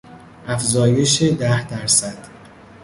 [0.47, 2.17] افزایش ده درصد